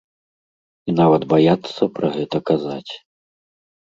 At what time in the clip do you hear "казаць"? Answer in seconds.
2.51-2.91